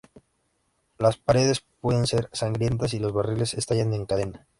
[0.97, 4.47] Las paredes pueden ser sangrientas y los barriles estallan en cadena.